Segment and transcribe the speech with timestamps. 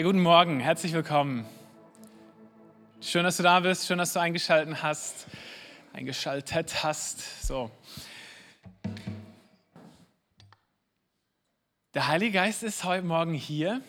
[0.00, 1.44] Ja, guten Morgen, herzlich willkommen.
[3.02, 5.26] Schön, dass du da bist, schön, dass du eingeschaltet hast,
[5.92, 7.46] eingeschaltet hast.
[7.46, 7.70] So.
[11.92, 13.82] Der Heilige Geist ist heute Morgen hier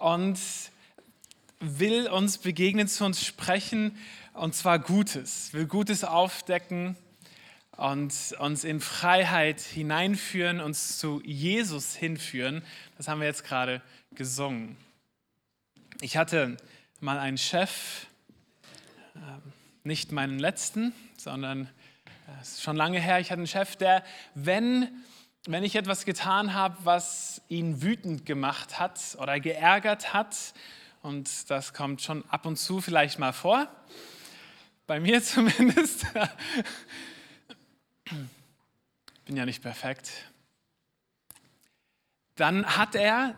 [0.00, 0.40] und
[1.60, 3.96] will uns begegnen, zu uns sprechen
[4.32, 6.96] und zwar Gutes, will Gutes aufdecken
[7.76, 12.64] und uns in Freiheit hineinführen, uns zu Jesus hinführen.
[12.96, 13.82] Das haben wir jetzt gerade
[14.12, 14.76] gesungen.
[16.02, 16.58] Ich hatte
[17.00, 18.06] mal einen Chef,
[19.14, 19.40] ähm,
[19.82, 21.70] nicht meinen letzten, sondern
[22.42, 24.04] es ist schon lange her, ich hatte einen Chef, der,
[24.34, 24.88] wenn,
[25.46, 30.36] wenn ich etwas getan habe, was ihn wütend gemacht hat oder geärgert hat,
[31.00, 33.66] und das kommt schon ab und zu vielleicht mal vor,
[34.86, 36.04] bei mir zumindest,
[39.24, 40.10] bin ja nicht perfekt,
[42.34, 43.34] dann hat er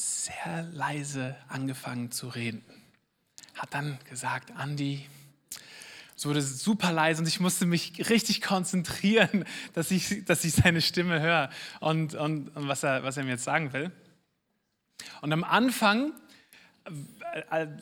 [0.00, 2.64] sehr leise angefangen zu reden.
[3.54, 5.06] Hat dann gesagt, Andi,
[6.16, 10.80] es wurde super leise und ich musste mich richtig konzentrieren, dass ich, dass ich seine
[10.80, 13.92] Stimme höre und, und, und was, er, was er mir jetzt sagen will.
[15.20, 16.12] Und am Anfang,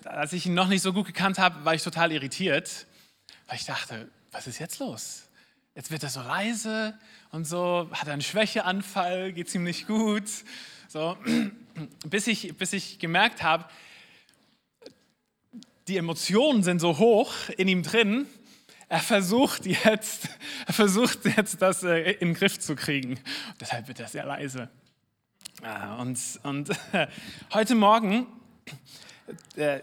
[0.04, 2.86] als ich ihn noch nicht so gut gekannt habe, war ich total irritiert,
[3.46, 5.28] weil ich dachte, was ist jetzt los?
[5.76, 6.98] Jetzt wird er so leise
[7.30, 10.24] und so, hat einen Schwächeanfall, geht es ihm nicht gut.
[10.88, 11.16] So,
[12.06, 13.64] bis ich, bis ich gemerkt habe,
[15.88, 18.26] die Emotionen sind so hoch in ihm drin,
[18.88, 20.28] er versucht jetzt,
[20.66, 23.18] er versucht jetzt das äh, in den Griff zu kriegen.
[23.60, 24.70] Deshalb wird er sehr leise.
[25.98, 26.70] Und, und
[27.54, 28.26] heute Morgen
[29.56, 29.80] äh,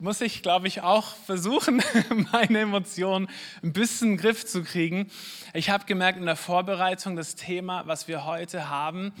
[0.00, 1.82] muss ich, glaube ich, auch versuchen,
[2.32, 3.28] meine Emotionen
[3.62, 5.10] ein bisschen in den Griff zu kriegen.
[5.52, 9.12] Ich habe gemerkt in der Vorbereitung, das Thema, was wir heute haben,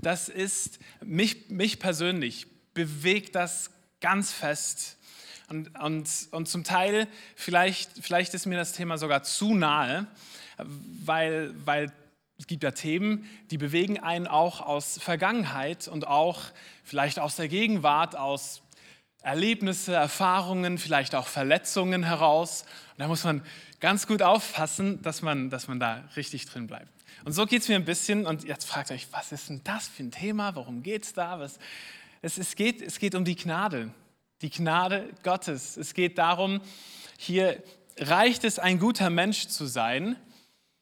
[0.00, 3.70] das ist mich, mich persönlich, bewegt das
[4.00, 4.98] ganz fest.
[5.48, 10.06] Und, und, und zum Teil, vielleicht, vielleicht ist mir das Thema sogar zu nahe,
[10.58, 11.92] weil, weil
[12.38, 16.42] es gibt ja Themen, die bewegen einen auch aus Vergangenheit und auch
[16.84, 18.60] vielleicht aus der Gegenwart, aus
[19.26, 22.62] Erlebnisse, Erfahrungen, vielleicht auch Verletzungen heraus.
[22.92, 23.42] Und da muss man
[23.80, 26.92] ganz gut aufpassen, dass man, dass man da richtig drin bleibt.
[27.24, 28.24] Und so geht es mir ein bisschen.
[28.24, 30.54] Und jetzt fragt euch, was ist denn das für ein Thema?
[30.54, 31.40] Worum geht es da?
[31.40, 31.58] Was,
[32.22, 33.90] es, es, geht, es geht um die Gnade,
[34.42, 35.76] die Gnade Gottes.
[35.76, 36.60] Es geht darum,
[37.18, 37.60] hier
[37.98, 40.14] reicht es, ein guter Mensch zu sein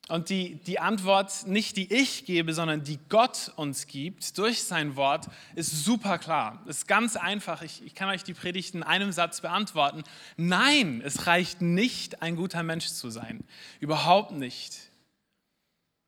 [0.08, 4.96] und die, die Antwort nicht die ich gebe, sondern die Gott uns gibt durch sein
[4.96, 6.62] Wort, ist super klar.
[6.66, 7.62] Ist ganz einfach.
[7.62, 10.04] Ich, ich kann euch die Predigt in einem Satz beantworten.
[10.36, 13.44] Nein, es reicht nicht, ein guter Mensch zu sein.
[13.80, 14.90] Überhaupt nicht.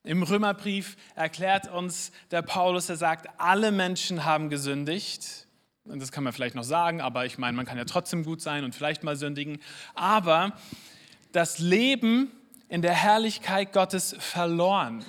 [0.03, 5.47] Im Römerbrief erklärt uns der Paulus, er sagt, alle Menschen haben gesündigt.
[5.85, 8.41] Und das kann man vielleicht noch sagen, aber ich meine, man kann ja trotzdem gut
[8.41, 9.59] sein und vielleicht mal sündigen.
[9.95, 10.53] Aber
[11.31, 12.31] das Leben
[12.69, 15.05] in der Herrlichkeit Gottes verloren.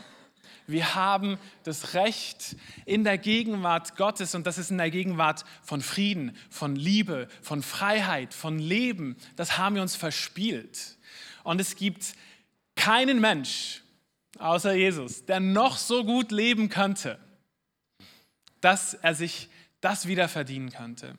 [0.66, 2.54] Wir haben das Recht
[2.84, 7.62] in der Gegenwart Gottes und das ist in der Gegenwart von Frieden, von Liebe, von
[7.62, 9.16] Freiheit, von Leben.
[9.36, 10.98] Das haben wir uns verspielt.
[11.42, 12.14] Und es gibt
[12.76, 13.82] keinen Mensch
[14.38, 17.18] außer Jesus, der noch so gut leben könnte,
[18.60, 19.48] dass er sich
[19.80, 21.16] das wieder verdienen könnte.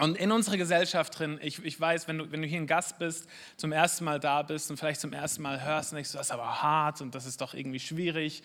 [0.00, 2.98] Und in unserer Gesellschaft drin, ich, ich weiß, wenn du, wenn du hier ein Gast
[2.98, 3.26] bist,
[3.56, 6.32] zum ersten Mal da bist und vielleicht zum ersten Mal hörst, denkst du, das ist
[6.32, 8.42] aber hart und das ist doch irgendwie schwierig.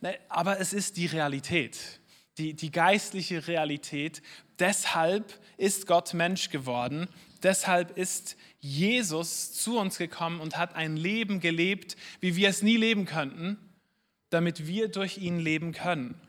[0.00, 1.78] Ne, aber es ist die Realität,
[2.38, 4.22] die, die geistliche Realität.
[4.58, 7.08] Deshalb ist Gott Mensch geworden.
[7.42, 12.76] Deshalb ist Jesus zu uns gekommen und hat ein Leben gelebt, wie wir es nie
[12.76, 13.58] leben könnten,
[14.30, 16.20] damit wir durch ihn leben können.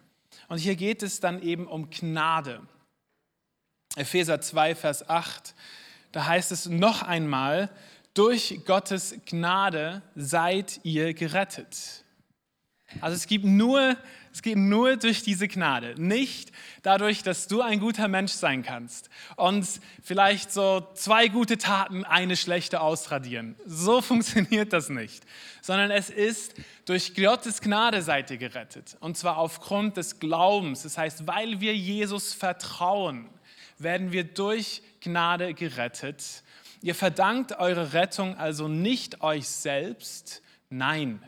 [0.48, 2.62] Und hier geht es dann eben um Gnade.
[3.96, 5.56] Epheser 2, Vers 8,
[6.12, 7.70] da heißt es noch einmal,
[8.14, 12.04] durch Gottes Gnade seid ihr gerettet.
[13.02, 13.98] Also es gibt nur,
[14.34, 16.52] es geht nur durch diese Gnade, nicht
[16.82, 19.68] dadurch, dass du ein guter Mensch sein kannst und
[20.04, 23.56] vielleicht so zwei gute Taten eine schlechte ausradieren.
[23.66, 25.24] So funktioniert das nicht,
[25.62, 30.84] sondern es ist durch Gottes Gnade seid ihr gerettet und zwar aufgrund des Glaubens.
[30.84, 33.30] Das heißt, weil wir Jesus vertrauen
[33.80, 36.44] werden wir durch Gnade gerettet.
[36.82, 41.22] Ihr verdankt eure Rettung also nicht euch selbst, nein.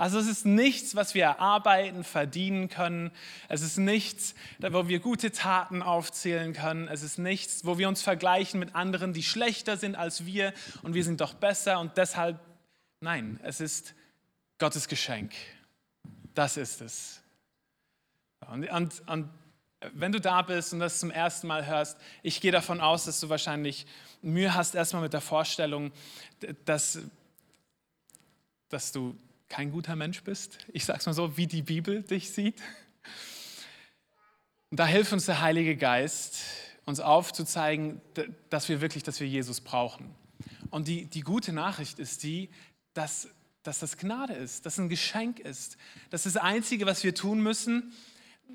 [0.00, 3.10] Also es ist nichts, was wir erarbeiten, verdienen können.
[3.50, 6.88] Es ist nichts, wo wir gute Taten aufzählen können.
[6.88, 10.94] Es ist nichts, wo wir uns vergleichen mit anderen, die schlechter sind als wir und
[10.94, 12.40] wir sind doch besser und deshalb,
[13.00, 13.94] nein, es ist
[14.58, 15.32] Gottes Geschenk.
[16.32, 17.20] Das ist es.
[18.50, 19.28] Und, und, und
[19.94, 23.20] wenn du da bist und das zum ersten Mal hörst, ich gehe davon aus, dass
[23.20, 23.86] du wahrscheinlich
[24.22, 25.92] Mühe hast erstmal mit der Vorstellung,
[26.64, 26.98] dass,
[28.68, 29.16] dass du
[29.48, 30.58] kein guter Mensch bist.
[30.72, 32.60] Ich sage es mal so, wie die Bibel dich sieht.
[34.70, 36.38] Da hilft uns der Heilige Geist,
[36.84, 38.00] uns aufzuzeigen,
[38.50, 40.14] dass wir wirklich, dass wir Jesus brauchen.
[40.70, 42.50] Und die, die gute Nachricht ist die,
[42.94, 43.28] dass,
[43.62, 45.76] dass das Gnade ist, dass ein Geschenk ist.
[46.10, 47.92] Das ist das Einzige, was wir tun müssen,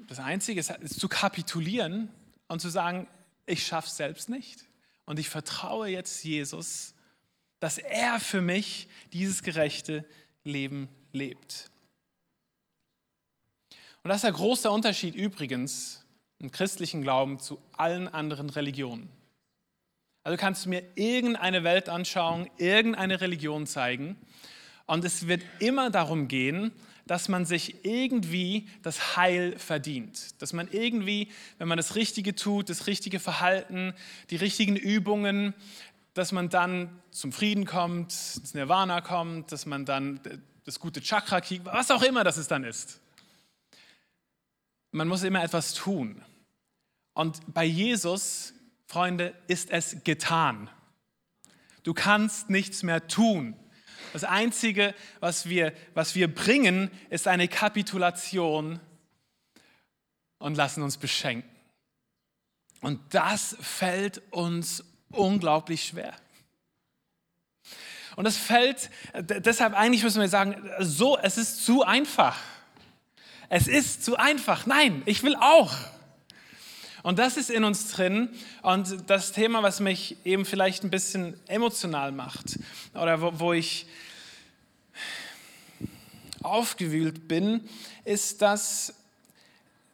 [0.08, 2.10] das Einzige ist, ist zu kapitulieren
[2.48, 3.08] und zu sagen,
[3.46, 4.66] ich schaffe es selbst nicht.
[5.06, 6.94] Und ich vertraue jetzt Jesus,
[7.60, 10.06] dass er für mich dieses gerechte
[10.44, 11.70] Leben lebt.
[14.04, 16.06] Und das ist der große Unterschied übrigens
[16.40, 19.10] im christlichen Glauben zu allen anderen Religionen.
[20.24, 24.18] Also kannst du mir irgendeine Weltanschauung, irgendeine Religion zeigen
[24.86, 26.72] und es wird immer darum gehen,
[27.06, 30.42] dass man sich irgendwie das Heil verdient.
[30.42, 33.94] Dass man irgendwie, wenn man das Richtige tut, das richtige Verhalten,
[34.32, 35.54] die richtigen Übungen,
[36.14, 40.20] dass man dann zum Frieden kommt, ins Nirvana kommt, dass man dann
[40.64, 43.00] das gute Chakra kriegt, was auch immer das es dann ist.
[44.92, 46.24] Man muss immer etwas tun.
[47.14, 48.54] Und bei Jesus,
[48.88, 50.70] Freunde, ist es getan.
[51.84, 53.56] Du kannst nichts mehr tun.
[54.16, 58.80] Das Einzige, was wir, was wir bringen, ist eine Kapitulation
[60.38, 61.50] und lassen uns beschenken.
[62.80, 66.14] Und das fällt uns unglaublich schwer.
[68.16, 72.40] Und es fällt, deshalb eigentlich müssen wir sagen, so, es ist zu einfach.
[73.50, 74.66] Es ist zu einfach.
[74.66, 75.76] Nein, ich will auch.
[77.06, 78.30] Und das ist in uns drin.
[78.64, 82.58] Und das Thema, was mich eben vielleicht ein bisschen emotional macht
[82.96, 83.86] oder wo, wo ich
[86.42, 87.62] aufgewühlt bin,
[88.06, 88.96] ist, dass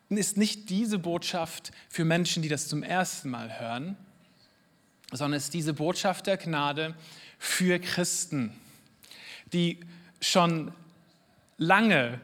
[0.08, 3.98] ist nicht diese Botschaft für Menschen, die das zum ersten Mal hören,
[5.12, 6.96] sondern es ist diese Botschaft der Gnade
[7.38, 8.54] für Christen,
[9.52, 9.82] die
[10.22, 10.72] schon
[11.58, 12.22] lange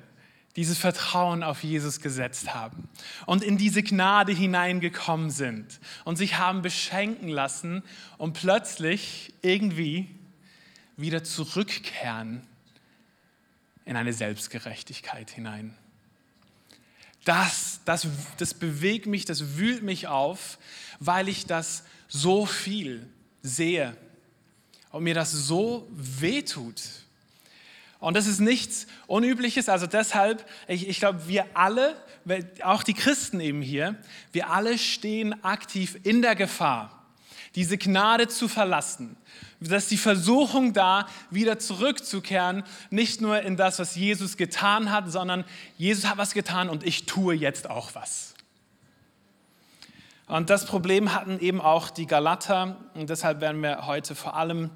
[0.58, 2.90] dieses Vertrauen auf Jesus gesetzt haben
[3.28, 7.84] und in diese Gnade hineingekommen sind und sich haben beschenken lassen
[8.18, 10.10] und plötzlich irgendwie
[10.98, 12.42] wieder zurückkehren
[13.86, 15.78] in eine Selbstgerechtigkeit hinein.
[17.24, 18.08] Das, das,
[18.38, 20.58] das bewegt mich, das wühlt mich auf,
[21.00, 23.08] weil ich das so viel
[23.44, 23.96] sehe
[24.90, 26.82] und mir das so wehtut.
[28.00, 29.70] Und das ist nichts Unübliches.
[29.70, 31.96] Also deshalb, ich, ich glaube, wir alle,
[32.64, 33.96] auch die Christen eben hier,
[34.32, 37.06] wir alle stehen aktiv in der Gefahr,
[37.56, 39.18] diese Gnade zu verlassen.
[39.60, 45.12] Das ist die Versuchung da, wieder zurückzukehren, nicht nur in das, was Jesus getan hat,
[45.12, 45.44] sondern
[45.78, 48.36] Jesus hat was getan und ich tue jetzt auch was.
[50.28, 54.70] Und das Problem hatten eben auch die Galater und deshalb werden wir heute vor allem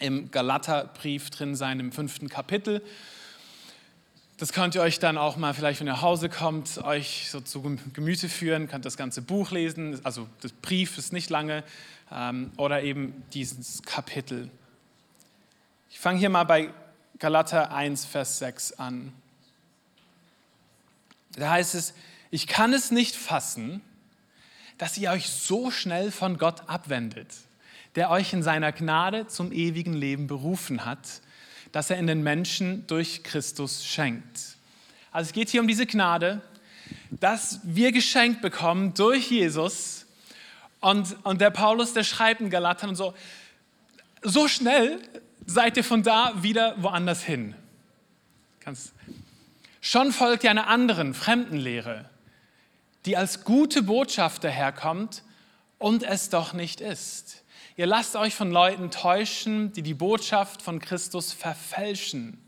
[0.00, 2.82] im Galaterbrief drin sein, im fünften Kapitel.
[4.38, 7.40] Das könnt ihr euch dann auch mal, vielleicht wenn ihr nach Hause kommt, euch so
[7.40, 7.60] zu
[7.92, 10.00] Gemüte führen, könnt das ganze Buch lesen.
[10.02, 11.62] Also das Brief ist nicht lange
[12.10, 14.50] ähm, oder eben dieses Kapitel.
[15.90, 16.72] Ich fange hier mal bei
[17.18, 19.12] Galater 1, Vers 6 an.
[21.32, 21.92] Da heißt es,
[22.30, 23.82] ich kann es nicht fassen,
[24.78, 27.28] dass ihr euch so schnell von Gott abwendet
[27.96, 31.20] der euch in seiner Gnade zum ewigen Leben berufen hat,
[31.72, 34.56] das er in den Menschen durch Christus schenkt.
[35.12, 36.40] Also es geht hier um diese Gnade,
[37.10, 40.06] dass wir geschenkt bekommen durch Jesus.
[40.80, 43.14] Und, und der Paulus, der schreibt in Galatern und so,
[44.22, 45.00] so schnell
[45.46, 47.54] seid ihr von da wieder woanders hin.
[48.60, 48.92] Kannst.
[49.80, 52.08] Schon folgt ja einer anderen Fremdenlehre,
[53.06, 55.22] die als gute Botschaft daherkommt
[55.78, 57.42] und es doch nicht ist.
[57.80, 62.38] Ihr lasst euch von Leuten täuschen, die die Botschaft von Christus verfälschen.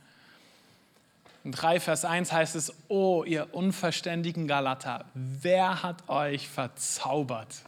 [1.43, 7.62] In 3 Vers 1 heißt es, oh ihr unverständigen Galater, wer hat euch verzaubert?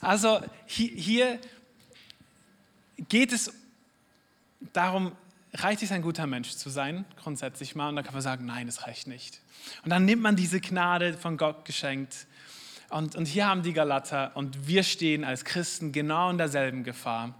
[0.00, 1.38] Also hier,
[3.08, 3.52] geht es
[4.72, 5.12] darum,
[5.54, 8.66] reicht es ein guter Mensch zu sein, grundsätzlich mal, und dann kann man sagen, nein,
[8.66, 9.40] es reicht nicht.
[9.84, 12.26] Und dann nimmt man diese Gnade von Gott geschenkt
[12.92, 17.34] und, und hier haben die Galater und wir stehen als Christen genau in derselben Gefahr,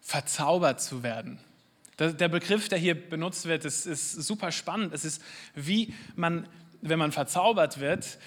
[0.00, 1.38] verzaubert zu werden.
[1.98, 4.94] Der Begriff, der hier benutzt wird, ist, ist super spannend.
[4.94, 5.22] Es ist
[5.54, 6.48] wie man,
[6.80, 8.18] wenn man verzaubert wird,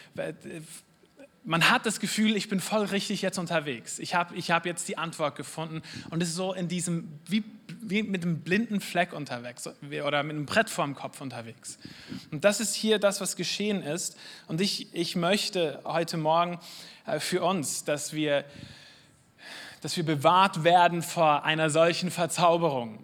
[1.46, 4.00] man hat das Gefühl, ich bin voll richtig jetzt unterwegs.
[4.00, 7.44] Ich habe ich hab jetzt die Antwort gefunden und ist so in diesem, wie
[7.82, 11.78] wie mit einem blinden Fleck unterwegs oder mit einem Brett vorm Kopf unterwegs.
[12.32, 14.18] Und das ist hier das, was geschehen ist.
[14.48, 16.60] Und ich, ich möchte heute Morgen
[17.06, 18.46] äh, für uns, dass wir,
[19.82, 23.00] dass wir bewahrt werden vor einer solchen Verzauberung.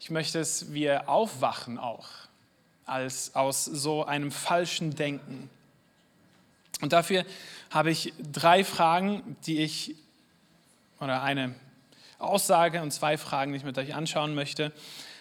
[0.00, 2.08] Ich möchte, dass wir aufwachen auch
[2.86, 5.48] als aus so einem falschen Denken.
[6.80, 7.24] Und dafür
[7.74, 9.96] habe ich drei Fragen, die ich,
[11.00, 11.56] oder eine
[12.20, 14.72] Aussage und zwei Fragen, die ich mit euch anschauen möchte.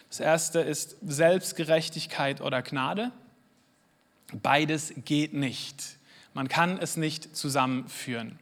[0.09, 3.11] Das erste ist Selbstgerechtigkeit oder Gnade.
[4.31, 5.97] Beides geht nicht.
[6.35, 8.37] Man kann es nicht zusammenführen.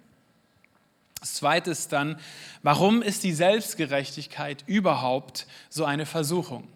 [1.21, 2.19] Das zweite ist dann,
[2.63, 6.67] warum ist die Selbstgerechtigkeit überhaupt so eine Versuchung?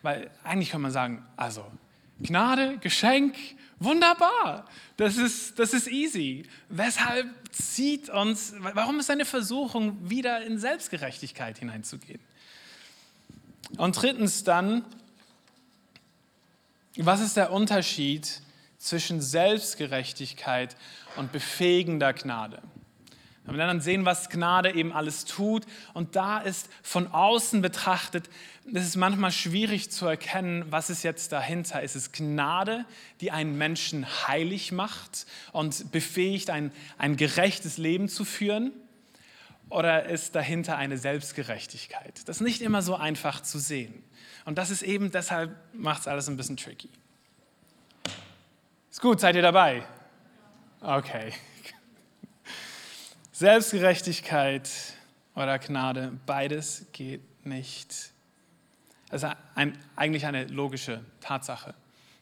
[0.00, 1.66] Weil eigentlich kann man sagen, also
[2.20, 3.36] Gnade, Geschenk,
[3.84, 6.46] wunderbar, das ist, das ist easy.
[6.68, 12.20] Weshalb zieht uns, warum ist eine Versuchung, wieder in Selbstgerechtigkeit hineinzugehen?
[13.76, 14.84] Und drittens dann,
[16.96, 18.40] was ist der Unterschied
[18.78, 20.76] zwischen Selbstgerechtigkeit
[21.16, 22.62] und befähigender Gnade?
[23.44, 25.66] Wir werden dann sehen, was Gnade eben alles tut.
[25.92, 28.30] Und da ist von außen betrachtet,
[28.72, 31.82] es ist manchmal schwierig zu erkennen, was ist jetzt dahinter.
[31.82, 32.86] Ist es Gnade,
[33.20, 38.72] die einen Menschen heilig macht und befähigt, ein, ein gerechtes Leben zu führen?
[39.68, 42.26] Oder ist dahinter eine Selbstgerechtigkeit?
[42.26, 44.02] Das ist nicht immer so einfach zu sehen.
[44.46, 46.90] Und das ist eben, deshalb macht es alles ein bisschen tricky.
[48.90, 49.82] Ist gut, seid ihr dabei?
[50.80, 51.32] Okay.
[53.34, 54.70] Selbstgerechtigkeit
[55.34, 58.12] oder Gnade, beides geht nicht.
[59.10, 61.74] Das ist ein, eigentlich eine logische Tatsache.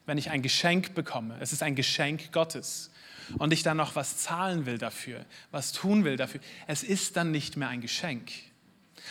[0.07, 2.91] Wenn ich ein Geschenk bekomme, es ist ein Geschenk Gottes
[3.37, 7.31] und ich dann noch was zahlen will dafür, was tun will dafür, es ist dann
[7.31, 8.33] nicht mehr ein Geschenk,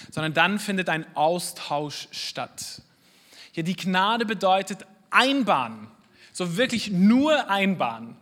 [0.10, 2.81] sondern dann findet ein Austausch statt.
[3.51, 5.91] Hier die Gnade bedeutet Einbahn,
[6.34, 8.17] so wirklich nur Einbahn.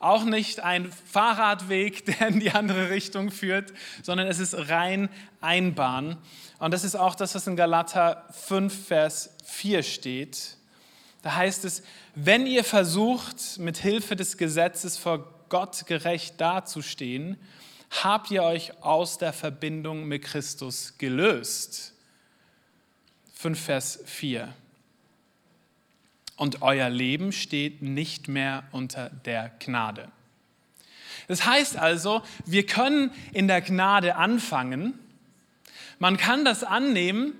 [0.00, 5.08] Auch nicht ein Fahrradweg, der in die andere Richtung führt, sondern es ist rein
[5.40, 6.18] Einbahn.
[6.58, 10.56] Und das ist auch das, was in Galater 5, Vers 4 steht.
[11.22, 11.82] Da heißt es,
[12.14, 17.36] wenn ihr versucht, mit Hilfe des Gesetzes vor Gott gerecht dazustehen,
[18.02, 21.94] habt ihr euch aus der Verbindung mit Christus gelöst.
[23.34, 24.52] 5 Vers 4
[26.38, 30.08] und euer Leben steht nicht mehr unter der Gnade.
[31.26, 34.98] Das heißt also, wir können in der Gnade anfangen.
[35.98, 37.34] Man kann das annehmen,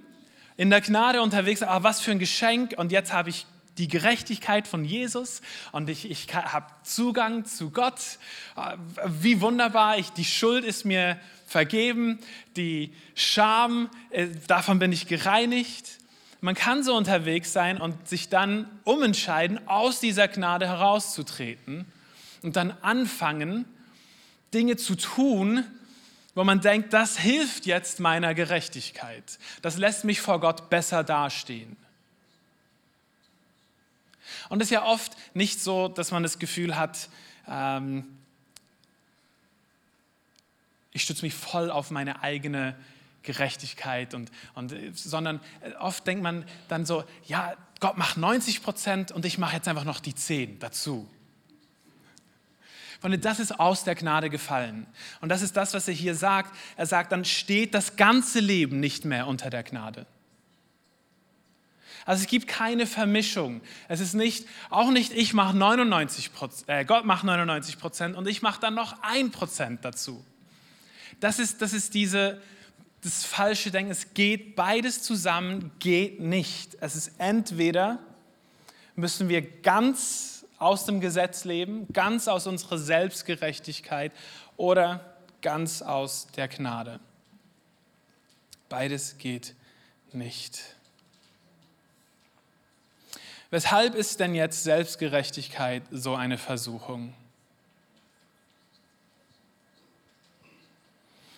[0.59, 3.47] in der Gnade unterwegs, aber was für ein Geschenk und jetzt habe ich
[3.79, 5.41] die Gerechtigkeit von Jesus
[5.71, 8.01] und ich, ich habe Zugang zu Gott.
[9.07, 12.19] Wie wunderbar, ich, die Schuld ist mir vergeben,
[12.57, 15.98] die Scham, äh, davon bin ich gereinigt.
[16.41, 21.85] Man kann so unterwegs sein und sich dann umentscheiden, aus dieser Gnade herauszutreten
[22.43, 23.65] und dann anfangen,
[24.55, 25.65] Dinge zu tun,
[26.35, 29.39] wo man denkt, das hilft jetzt meiner Gerechtigkeit.
[29.63, 31.77] Das lässt mich vor Gott besser dastehen.
[34.49, 37.09] Und es ist ja oft nicht so, dass man das Gefühl hat,
[37.49, 38.05] ähm,
[40.93, 42.77] ich stütze mich voll auf meine eigene
[43.23, 45.41] Gerechtigkeit, und, und, sondern
[45.81, 49.85] oft denkt man dann so, ja, Gott macht 90 Prozent und ich mache jetzt einfach
[49.85, 51.09] noch die 10 dazu.
[53.03, 54.87] Und das ist aus der Gnade gefallen.
[55.21, 56.55] Und das ist das, was er hier sagt.
[56.77, 60.07] Er sagt, dann steht das ganze Leben nicht mehr unter der Gnade.
[62.09, 63.61] Also es gibt keine Vermischung.
[63.87, 68.27] Es ist nicht, auch nicht, ich mache 99 Prozent, äh, Gott macht 99 Prozent und
[68.27, 70.25] ich mache dann noch ein Prozent dazu.
[71.21, 72.41] Das ist, das ist diese,
[73.03, 73.91] das falsche Denken.
[73.91, 76.77] Es geht beides zusammen, geht nicht.
[76.81, 77.99] Es ist entweder
[78.97, 84.13] müssen wir ganz aus dem Gesetz leben, ganz aus unserer Selbstgerechtigkeit
[84.57, 86.99] oder ganz aus der Gnade.
[88.69, 89.55] Beides geht
[90.13, 90.61] nicht.
[93.51, 97.15] Weshalb ist denn jetzt Selbstgerechtigkeit so eine Versuchung?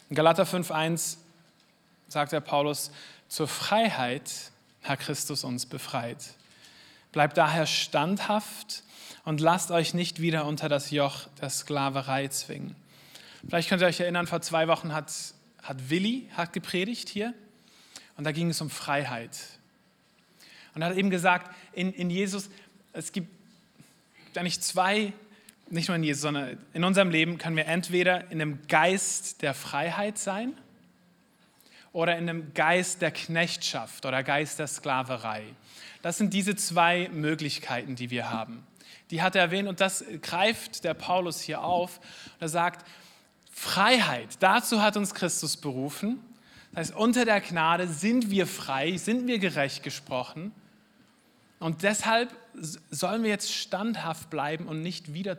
[0.09, 1.19] In Galater 5.1
[2.13, 2.91] sagt der Paulus,
[3.29, 4.31] zur Freiheit
[4.83, 6.35] hat Christus uns befreit.
[7.13, 8.83] Bleibt daher standhaft
[9.25, 12.75] und lasst euch nicht wieder unter das Joch der Sklaverei zwingen.
[13.49, 15.13] Vielleicht könnt ihr euch erinnern, vor zwei Wochen hat,
[15.63, 17.35] hat Willi hat gepredigt hier
[18.17, 19.37] und da ging es um Freiheit.
[20.75, 22.51] Und er hat eben gesagt, in, in Jesus,
[22.93, 23.29] es gibt
[24.37, 25.13] eigentlich zwei,
[25.69, 29.55] nicht nur in Jesus, sondern in unserem Leben können wir entweder in einem Geist der
[29.55, 30.55] Freiheit sein
[31.93, 35.43] oder in einem Geist der Knechtschaft oder Geist der Sklaverei.
[36.03, 38.67] Das sind diese zwei Möglichkeiten, die wir haben.
[39.11, 41.99] Die hat er erwähnt und das greift der Paulus hier auf.
[41.99, 42.87] Und er sagt,
[43.51, 46.21] Freiheit, dazu hat uns Christus berufen.
[46.73, 50.53] Das heißt, unter der Gnade sind wir frei, sind wir gerecht gesprochen.
[51.59, 52.35] Und deshalb
[52.91, 55.39] sollen wir jetzt standhaft bleiben und nicht wieder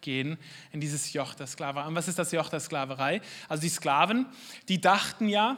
[0.00, 0.38] zurückgehen
[0.72, 1.86] in dieses Joch der Sklaverei.
[1.86, 3.20] Und was ist das Joch der Sklaverei?
[3.48, 4.26] Also die Sklaven,
[4.68, 5.56] die dachten ja,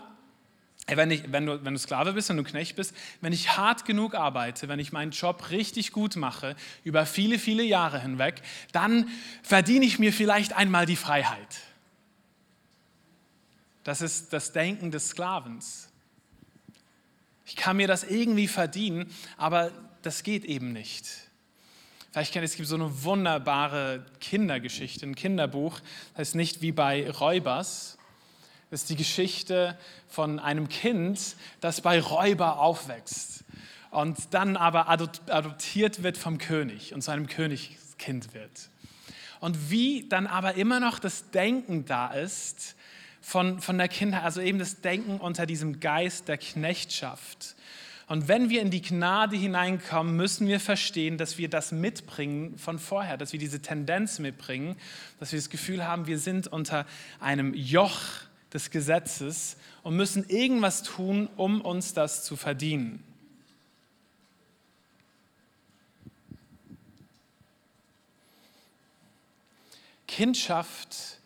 [0.89, 3.85] wenn, ich, wenn, du, wenn du Sklave bist, wenn du Knecht bist, wenn ich hart
[3.85, 9.09] genug arbeite, wenn ich meinen Job richtig gut mache, über viele, viele Jahre hinweg, dann
[9.43, 11.61] verdiene ich mir vielleicht einmal die Freiheit.
[13.85, 15.89] Das ist das Denken des Sklavens.
[17.45, 19.71] Ich kann mir das irgendwie verdienen, aber
[20.03, 21.32] das geht eben nicht.
[22.13, 26.71] Vielleicht kennt ihr, es gibt so eine wunderbare Kindergeschichte, ein Kinderbuch, das heißt nicht wie
[26.71, 27.97] bei Räubers,
[28.71, 29.79] das ist die Geschichte
[30.09, 33.45] von einem Kind, das bei Räuber aufwächst
[33.91, 38.69] und dann aber adoptiert wird vom König und zu einem Königskind wird.
[39.41, 42.77] Und wie dann aber immer noch das Denken da ist
[43.23, 47.57] von, von der Kindheit, also eben das Denken unter diesem Geist der Knechtschaft.
[48.13, 52.79] Und wenn wir in die Gnade hineinkommen, müssen wir verstehen, dass wir das mitbringen von
[52.79, 54.77] vorher, dass wir diese Tendenz mitbringen,
[55.19, 56.85] dass wir das Gefühl haben, wir sind unter
[57.21, 58.03] einem Joch
[58.53, 63.03] des Gesetzes und müssen irgendwas tun, um uns das zu verdienen.
[70.07, 71.19] Kindschaft,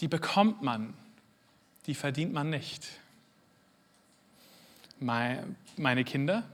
[0.00, 0.92] die bekommt man,
[1.86, 2.84] die verdient man nicht.
[5.00, 6.44] Meine Kinder,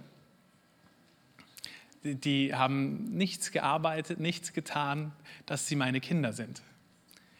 [2.02, 5.12] die haben nichts gearbeitet, nichts getan,
[5.46, 6.62] dass sie meine Kinder sind.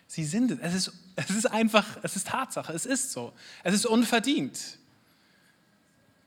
[0.06, 0.58] Sie sind es.
[0.60, 3.32] Es ist, es ist einfach, es ist Tatsache, es ist so.
[3.62, 4.78] Es ist unverdient,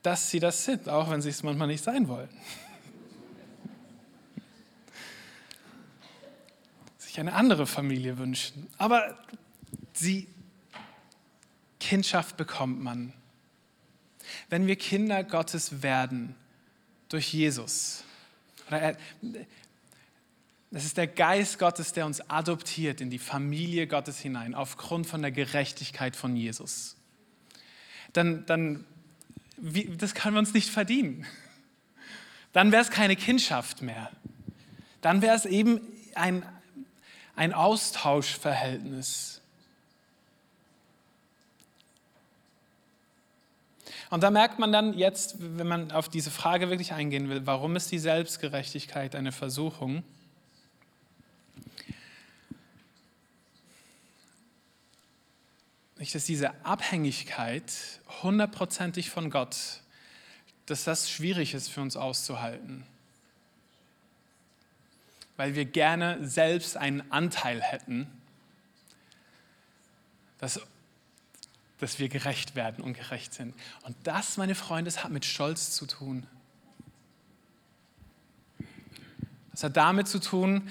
[0.02, 2.28] dass sie das sind, auch wenn sie es manchmal nicht sein wollen.
[6.98, 8.68] Sich eine andere Familie wünschen.
[8.78, 9.18] Aber
[9.94, 10.28] sie,
[11.80, 13.12] Kindschaft bekommt man.
[14.48, 16.34] Wenn wir Kinder Gottes werden
[17.08, 18.04] durch Jesus,
[20.70, 25.22] es ist der Geist Gottes, der uns adoptiert in die Familie Gottes hinein, aufgrund von
[25.22, 26.96] der Gerechtigkeit von Jesus.
[28.12, 28.84] Dann, dann
[29.56, 31.26] wie, das können wir uns nicht verdienen.
[32.52, 34.10] Dann wäre es keine Kindschaft mehr.
[35.00, 35.80] Dann wäre es eben
[36.14, 36.44] ein,
[37.36, 39.37] ein Austauschverhältnis.
[44.10, 47.76] Und da merkt man dann jetzt, wenn man auf diese Frage wirklich eingehen will, warum
[47.76, 50.02] ist die Selbstgerechtigkeit eine Versuchung?
[55.98, 57.72] nicht, dass diese Abhängigkeit
[58.22, 59.56] hundertprozentig von Gott,
[60.66, 62.84] dass das schwierig ist für uns auszuhalten.
[65.36, 68.06] Weil wir gerne selbst einen Anteil hätten,
[70.38, 70.60] dass,
[71.78, 73.54] dass wir gerecht werden und gerecht sind.
[73.82, 76.26] Und das, meine Freunde, das hat mit Stolz zu tun.
[79.52, 80.68] Das hat damit zu tun,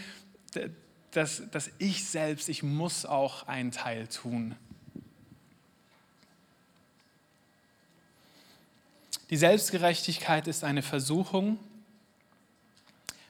[1.11, 4.55] dass, dass ich selbst, ich muss auch einen Teil tun.
[9.29, 11.59] Die Selbstgerechtigkeit ist eine Versuchung,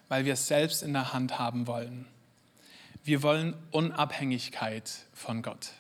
[0.10, 2.06] weil wir es selbst in der Hand haben wollen.
[3.04, 5.72] Wir wollen Unabhängigkeit von Gott.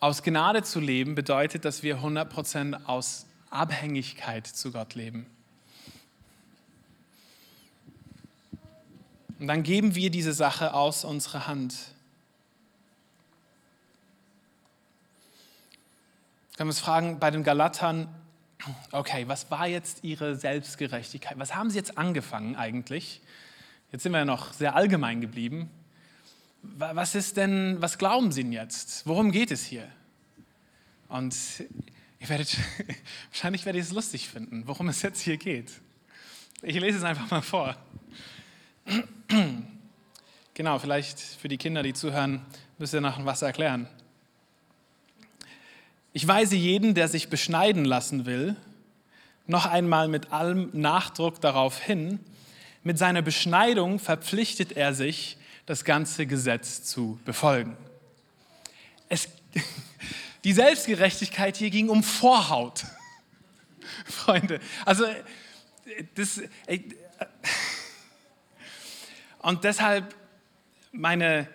[0.00, 5.26] Aus Gnade zu leben bedeutet, dass wir 100% aus Abhängigkeit zu Gott leben.
[9.38, 11.74] Und dann geben wir diese Sache aus unserer Hand.
[16.58, 18.08] können wir uns fragen bei den Galatern,
[18.90, 21.38] okay, was war jetzt ihre Selbstgerechtigkeit?
[21.38, 23.20] Was haben sie jetzt angefangen eigentlich?
[23.92, 25.70] Jetzt sind wir ja noch sehr allgemein geblieben.
[26.62, 29.06] Was ist denn, was glauben Sie denn jetzt?
[29.06, 29.88] Worum geht es hier?
[31.08, 31.34] Und
[32.18, 32.56] ihr werdet,
[33.30, 35.72] wahrscheinlich werdet ihr es lustig finden, worum es jetzt hier geht.
[36.62, 37.76] Ich lese es einfach mal vor.
[40.54, 42.44] Genau, vielleicht für die Kinder, die zuhören,
[42.78, 43.86] müsst ihr noch was erklären.
[46.12, 48.56] Ich weise jeden, der sich beschneiden lassen will,
[49.46, 52.18] noch einmal mit allem Nachdruck darauf hin,
[52.82, 55.37] mit seiner Beschneidung verpflichtet er sich,
[55.68, 57.76] das ganze Gesetz zu befolgen.
[59.10, 59.28] Es,
[60.44, 62.86] die Selbstgerechtigkeit hier ging um Vorhaut.
[64.06, 65.04] Freunde, also
[66.14, 66.40] das,
[69.40, 70.14] und deshalb
[70.90, 71.46] meine,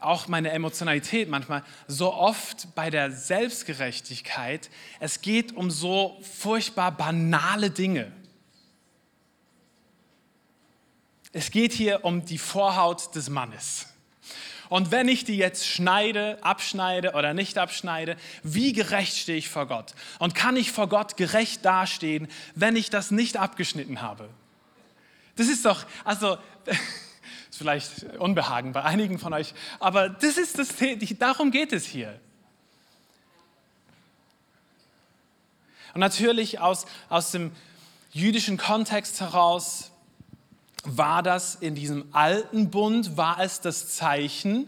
[0.00, 4.68] auch meine Emotionalität manchmal so oft bei der Selbstgerechtigkeit,
[5.00, 8.12] es geht um so furchtbar banale Dinge.
[11.36, 13.84] Es geht hier um die Vorhaut des Mannes.
[14.70, 19.66] Und wenn ich die jetzt schneide, abschneide oder nicht abschneide, wie gerecht stehe ich vor
[19.66, 19.92] Gott?
[20.18, 24.30] Und kann ich vor Gott gerecht dastehen, wenn ich das nicht abgeschnitten habe?
[25.36, 26.38] Das ist doch, also,
[27.50, 30.68] ist vielleicht Unbehagen bei einigen von euch, aber das ist das,
[31.18, 32.18] darum geht es hier.
[35.92, 37.52] Und natürlich aus, aus dem
[38.10, 39.92] jüdischen Kontext heraus
[40.88, 44.66] war das in diesem alten Bund, war es das Zeichen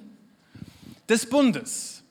[1.09, 2.03] des Bundes.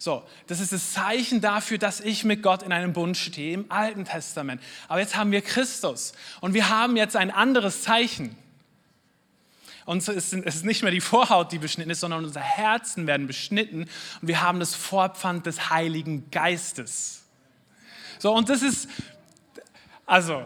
[0.00, 3.70] So, das ist das Zeichen dafür, dass ich mit Gott in einem Bund stehe im
[3.70, 4.62] Alten Testament.
[4.86, 8.36] Aber jetzt haben wir Christus und wir haben jetzt ein anderes Zeichen.
[9.86, 13.88] Und es ist nicht mehr die Vorhaut, die beschnitten ist, sondern unsere Herzen werden beschnitten
[14.20, 17.22] und wir haben das Vorpfand des Heiligen Geistes.
[18.18, 18.88] So, und das ist,
[20.04, 20.44] also,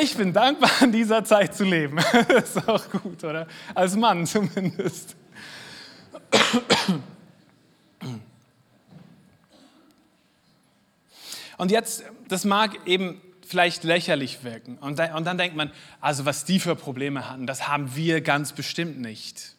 [0.00, 1.98] ich bin dankbar, in dieser Zeit zu leben.
[2.28, 3.46] Das ist auch gut, oder?
[3.74, 5.16] Als Mann zumindest.
[11.58, 14.76] Und jetzt, das mag eben vielleicht lächerlich wirken.
[14.78, 18.20] Und dann, und dann denkt man, also was die für Probleme hatten, das haben wir
[18.20, 19.54] ganz bestimmt nicht.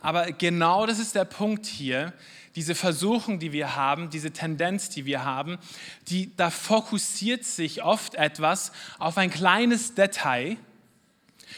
[0.00, 2.12] Aber genau das ist der Punkt hier
[2.56, 5.58] diese Versuchung, die wir haben, diese Tendenz, die wir haben,
[6.08, 10.56] die, da fokussiert sich oft etwas auf ein kleines Detail,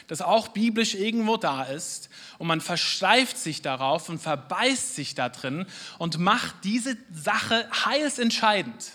[0.07, 5.28] das auch biblisch irgendwo da ist, und man versteift sich darauf und verbeißt sich da
[5.28, 5.66] drin
[5.98, 8.92] und macht diese Sache heilsentscheidend.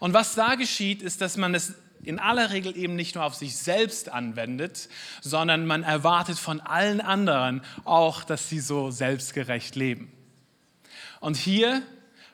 [0.00, 1.74] Und was da geschieht, ist, dass man es
[2.04, 4.88] in aller Regel eben nicht nur auf sich selbst anwendet,
[5.20, 10.12] sondern man erwartet von allen anderen auch, dass sie so selbstgerecht leben.
[11.20, 11.82] Und hier,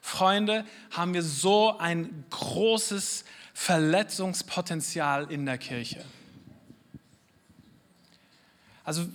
[0.01, 6.05] Freunde, haben wir so ein großes Verletzungspotenzial in der Kirche.
[8.85, 9.07] Also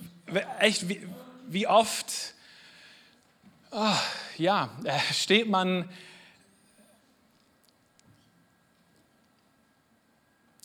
[0.60, 1.06] echt, wie,
[1.48, 2.34] wie oft,
[3.70, 3.96] oh,
[4.38, 4.70] ja,
[5.12, 5.88] steht man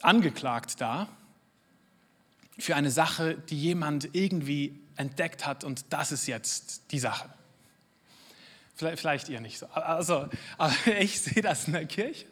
[0.03, 1.07] angeklagt da
[2.57, 7.29] für eine Sache, die jemand irgendwie entdeckt hat und das ist jetzt die Sache.
[8.75, 9.67] Vielleicht, vielleicht ihr nicht so.
[9.67, 12.25] Also, aber ich sehe das in der Kirche.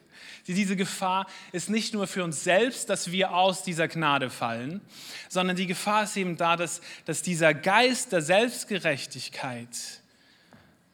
[0.48, 4.82] Diese Gefahr ist nicht nur für uns selbst, dass wir aus dieser Gnade fallen,
[5.28, 9.70] sondern die Gefahr ist eben da, dass, dass dieser Geist der Selbstgerechtigkeit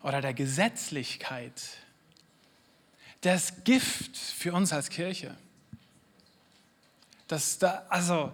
[0.04, 1.54] oder der Gesetzlichkeit,
[3.22, 5.36] das Gift für uns als Kirche.
[7.28, 8.32] Das, da, also,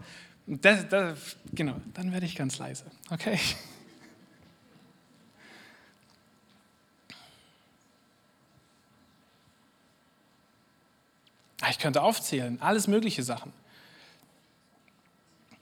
[0.47, 3.39] das, das, genau, dann werde ich ganz leise, okay?
[11.69, 13.53] Ich könnte aufzählen, alles mögliche Sachen.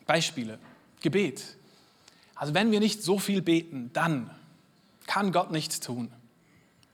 [0.05, 0.57] Beispiele,
[1.01, 1.55] Gebet.
[2.33, 4.31] Also wenn wir nicht so viel beten, dann
[5.07, 6.11] kann Gott nichts tun.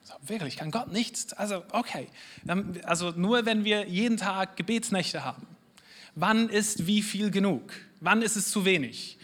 [0.04, 1.34] So, wirklich, kann Gott nichts?
[1.34, 2.10] Also okay,
[2.84, 5.48] also nur wenn wir jeden Tag Gebetsnächte haben.
[6.15, 7.73] Wann ist wie viel genug?
[7.99, 9.17] Wann ist es zu wenig?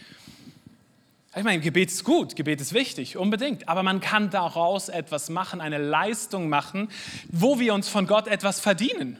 [1.34, 3.66] Ich meine, Gebet ist gut, Gebet ist wichtig, unbedingt.
[3.66, 6.88] Aber man kann daraus etwas machen, eine Leistung machen,
[7.28, 9.16] wo wir uns von Gott etwas verdienen.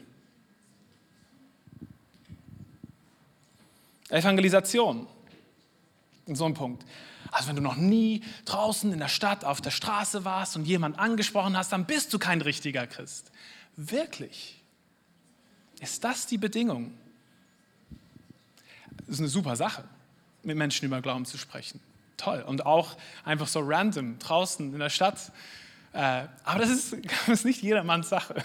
[4.09, 5.07] Evangelisation.
[6.27, 6.85] So ein Punkt.
[7.31, 10.99] Also wenn du noch nie draußen in der Stadt auf der Straße warst und jemand
[10.99, 13.31] angesprochen hast, dann bist du kein richtiger Christ.
[13.75, 14.61] Wirklich?
[15.81, 16.93] Ist das die Bedingung?
[19.07, 19.83] Ist eine super Sache,
[20.43, 21.79] mit Menschen über Glauben zu sprechen.
[22.17, 22.43] Toll.
[22.47, 25.31] Und auch einfach so random draußen in der Stadt.
[25.93, 26.95] Äh, aber das ist,
[27.27, 28.35] das ist nicht jedermanns Sache.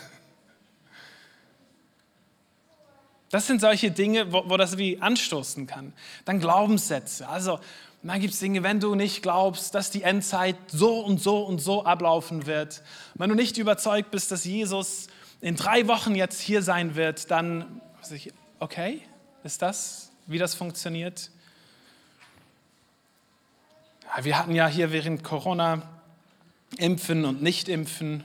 [3.30, 5.92] Das sind solche Dinge, wo, wo das wie anstoßen kann.
[6.24, 7.28] Dann Glaubenssätze.
[7.28, 7.60] Also,
[8.02, 11.60] dann gibt es Dinge, wenn du nicht glaubst, dass die Endzeit so und so und
[11.60, 12.82] so ablaufen wird,
[13.14, 15.08] wenn du nicht überzeugt bist, dass Jesus
[15.40, 17.80] in drei Wochen jetzt hier sein wird, dann,
[18.60, 19.02] okay,
[19.42, 21.30] ist das wie das funktioniert?
[24.22, 25.82] Wir hatten ja hier während Corona
[26.76, 28.24] Impfen und Nicht-Impfen.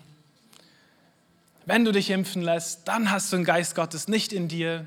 [1.66, 4.86] Wenn du dich impfen lässt, dann hast du den Geist Gottes nicht in dir.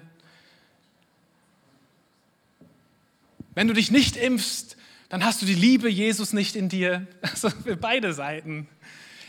[3.54, 4.76] Wenn du dich nicht impfst,
[5.08, 7.06] dann hast du die Liebe Jesus nicht in dir.
[7.22, 8.68] Also für beide Seiten.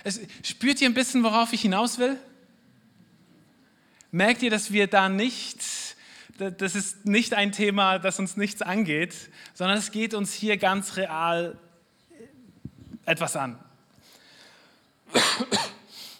[0.03, 2.17] Es, spürt ihr ein bisschen, worauf ich hinaus will?
[4.11, 5.61] Merkt ihr, dass wir da nicht
[6.37, 9.15] das ist nicht ein Thema, das uns nichts angeht,
[9.53, 11.57] sondern es geht uns hier ganz real
[13.05, 13.59] etwas an.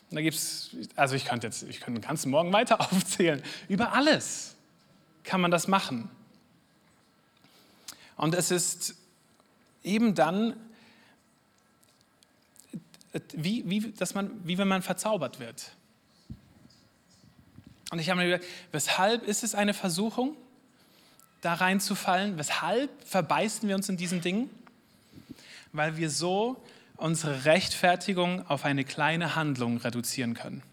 [0.10, 3.43] Da gibt's, also ich könnte jetzt, ich könnte den ganzen Morgen weiter aufzählen.
[3.67, 4.56] Über alles
[5.25, 6.10] kann man das machen.
[8.15, 8.95] Und es ist
[9.84, 10.56] eben dann,
[13.34, 15.71] wie, wie, dass man, wie wenn man verzaubert wird.
[17.89, 20.36] Und ich habe mir gedacht, weshalb ist es eine Versuchung,
[21.41, 22.38] da reinzufallen?
[22.38, 24.50] Weshalb verbeißen wir uns in diesen Dingen?
[25.71, 26.62] Weil wir so
[26.97, 30.63] unsere Rechtfertigung auf eine kleine Handlung reduzieren können.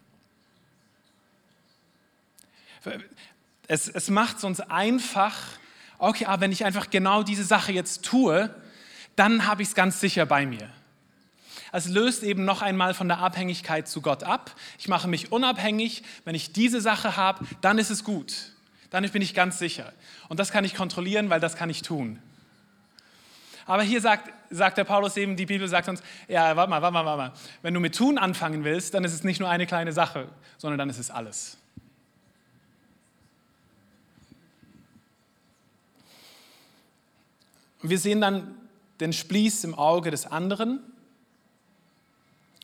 [3.66, 5.38] Es, es macht es uns einfach,
[5.98, 8.54] okay, aber wenn ich einfach genau diese Sache jetzt tue,
[9.16, 10.68] dann habe ich es ganz sicher bei mir.
[11.76, 14.54] Es löst eben noch einmal von der Abhängigkeit zu Gott ab.
[14.78, 16.04] Ich mache mich unabhängig.
[16.24, 18.52] Wenn ich diese Sache habe, dann ist es gut.
[18.90, 19.92] Dann bin ich ganz sicher.
[20.28, 22.20] Und das kann ich kontrollieren, weil das kann ich tun.
[23.66, 26.92] Aber hier sagt, sagt der Paulus eben, die Bibel sagt uns, ja, warte mal, warte
[26.92, 27.32] mal, warte mal.
[27.62, 30.78] Wenn du mit tun anfangen willst, dann ist es nicht nur eine kleine Sache, sondern
[30.78, 31.56] dann ist es alles.
[37.82, 38.54] Wir sehen dann
[39.00, 40.78] den Spieß im Auge des anderen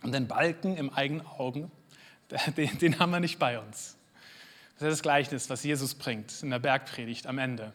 [0.02, 1.70] und den Balken im eigenen Augen,
[2.56, 3.96] den, den haben wir nicht bei uns.
[4.78, 7.72] Das ist das Gleichnis, was Jesus bringt in der Bergpredigt am Ende.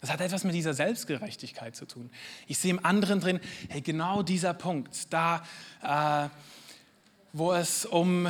[0.00, 2.10] Das hat etwas mit dieser Selbstgerechtigkeit zu tun.
[2.46, 5.42] Ich sehe im anderen drin, hey, genau dieser Punkt, da,
[5.82, 6.28] äh,
[7.32, 8.28] wo es um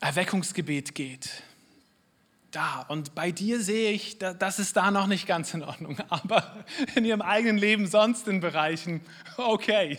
[0.00, 1.42] Erweckungsgebet geht.
[2.56, 2.86] Da.
[2.88, 5.98] Und bei dir sehe ich, das ist da noch nicht ganz in Ordnung.
[6.08, 6.64] Aber
[6.94, 9.02] in ihrem eigenen Leben sonst in Bereichen,
[9.36, 9.98] okay.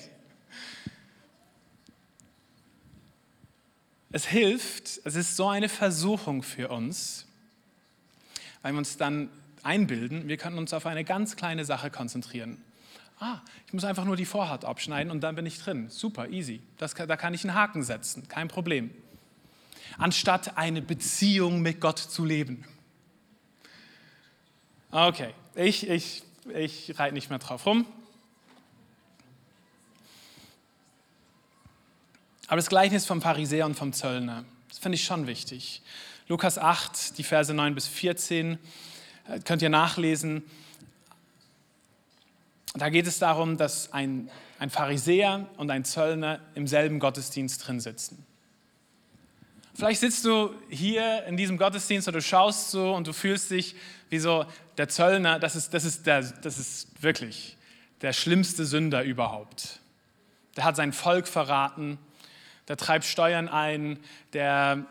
[4.10, 7.28] Es hilft, es ist so eine Versuchung für uns,
[8.64, 9.30] weil wir uns dann
[9.62, 12.60] einbilden, wir können uns auf eine ganz kleine Sache konzentrieren.
[13.20, 15.90] Ah, ich muss einfach nur die Vorhaut abschneiden und dann bin ich drin.
[15.90, 16.64] Super, easy.
[16.78, 18.90] Das, da kann ich einen Haken setzen, kein Problem.
[19.98, 22.66] Anstatt eine Beziehung mit Gott zu leben.
[24.92, 26.24] Okay, ich, ich,
[26.54, 27.86] ich reite nicht mehr drauf rum.
[32.48, 35.82] Aber das Gleichnis vom Pharisäer und vom Zöllner, das finde ich schon wichtig.
[36.30, 38.58] Lukas 8, die Verse 9 bis 14
[39.44, 40.44] könnt ihr nachlesen.
[42.74, 47.80] Da geht es darum, dass ein, ein Pharisäer und ein Zöllner im selben Gottesdienst drin
[47.80, 48.26] sitzen.
[49.78, 53.76] Vielleicht sitzt du hier in diesem Gottesdienst oder du schaust so und du fühlst dich
[54.10, 54.44] wie so
[54.76, 57.58] der Zöllner, das ist, das ist, der, das ist wirklich
[58.02, 59.80] der schlimmste Sünder überhaupt.
[60.56, 62.00] Der hat sein Volk verraten,
[62.68, 64.00] der treibt Steuern ein,
[64.34, 64.84] der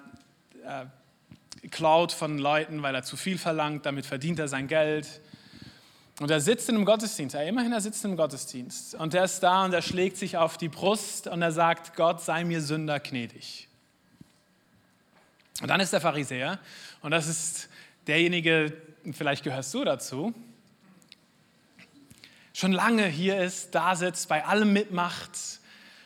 [0.65, 5.21] äh, klaut von Leuten, weil er zu viel verlangt, damit verdient er sein Geld.
[6.21, 8.95] Und er sitzt in einem Gottesdienst, ja, immerhin er sitzt einem Gottesdienst.
[8.95, 12.23] Und er ist da und er schlägt sich auf die Brust und er sagt, Gott
[12.23, 13.67] sei mir Sünder gnädig.
[15.63, 16.59] Und dann ist der Pharisäer,
[17.03, 17.69] und das ist
[18.07, 18.73] derjenige,
[19.13, 20.35] vielleicht gehörst du dazu,
[22.53, 25.31] schon lange hier ist, da sitzt, bei allem mitmacht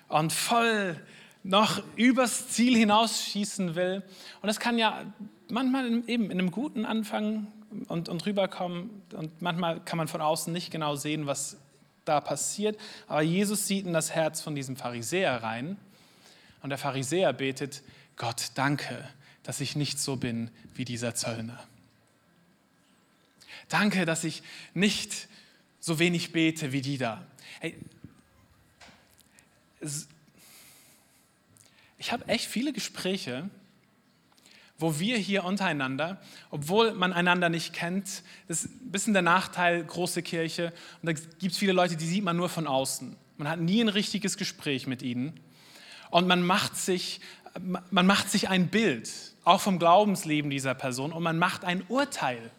[0.09, 0.97] und voll
[1.43, 4.03] noch übers Ziel hinausschießen will.
[4.43, 5.05] Und das kann ja
[5.49, 7.47] manchmal eben in einem guten Anfang
[7.89, 11.57] und, und rüberkommen und manchmal kann man von außen nicht genau sehen, was
[12.05, 12.79] da passiert.
[13.07, 15.77] Aber Jesus sieht in das Herz von diesem Pharisäer rein
[16.63, 17.83] und der Pharisäer betet,
[18.17, 19.09] Gott, danke,
[19.43, 21.67] dass ich nicht so bin wie dieser Zöllner.
[23.69, 24.43] Danke, dass ich
[24.75, 25.29] nicht
[25.79, 27.25] so wenig bete wie die da.
[27.61, 27.77] Hey,
[31.99, 33.49] ich habe echt viele Gespräche,
[34.79, 39.85] wo wir hier untereinander, obwohl man einander nicht kennt, das ist ein bisschen der Nachteil,
[39.85, 40.73] große Kirche,
[41.03, 43.17] und da gibt es viele Leute, die sieht man nur von außen.
[43.37, 45.39] Man hat nie ein richtiges Gespräch mit ihnen.
[46.11, 47.21] Und man macht sich,
[47.91, 49.11] man macht sich ein Bild,
[49.51, 52.51] auch vom Glaubensleben dieser Person, und man macht ein Urteil.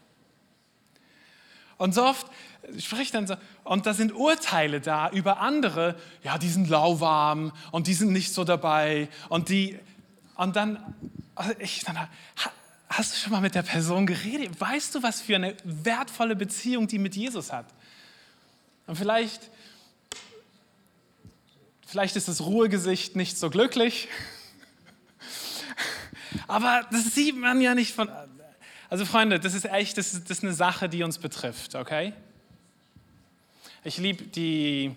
[1.77, 2.27] Und so oft
[2.77, 7.87] spricht dann so, und da sind Urteile da über andere, ja, die sind lauwarm und
[7.87, 9.79] die sind nicht so dabei und die,
[10.35, 10.95] und dann,
[11.35, 12.07] also ich, dann
[12.87, 14.59] hast du schon mal mit der Person geredet?
[14.59, 17.65] Weißt du, was für eine wertvolle Beziehung die mit Jesus hat?
[18.85, 19.49] Und vielleicht,
[21.87, 24.07] vielleicht ist das Ruhegesicht nicht so glücklich,
[26.47, 28.09] aber das sieht man ja nicht von.
[28.89, 32.13] Also Freunde, das ist echt, das ist, das ist eine Sache, die uns betrifft, okay?
[33.85, 34.93] Ich liebe die,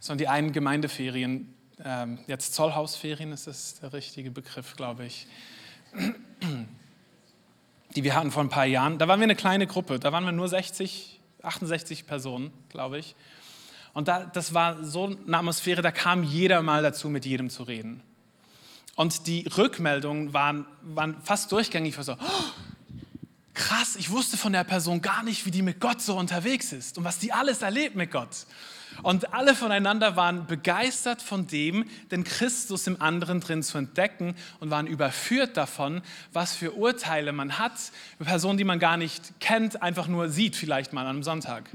[0.00, 1.54] so die einen Gemeindeferien,
[1.84, 5.26] ähm, jetzt Zollhausferien ist das der richtige Begriff, glaube ich.
[7.94, 8.98] die wir hatten vor ein paar Jahren.
[8.98, 13.14] Da waren wir eine kleine Gruppe, da waren wir nur 60, 68 Personen, glaube ich.
[13.92, 17.62] Und da, das war so eine Atmosphäre, da kam jeder mal dazu, mit jedem zu
[17.64, 18.02] reden.
[18.94, 22.62] Und die Rückmeldungen waren, waren fast durchgängig für so, oh,
[23.54, 26.98] krass, ich wusste von der Person gar nicht, wie die mit Gott so unterwegs ist
[26.98, 28.46] und was die alles erlebt mit Gott.
[29.02, 34.70] Und alle voneinander waren begeistert von dem, den Christus im anderen drin zu entdecken und
[34.70, 36.02] waren überführt davon,
[36.32, 37.72] was für Urteile man hat
[38.18, 41.70] über Personen, die man gar nicht kennt, einfach nur sieht vielleicht mal einem Sonntag.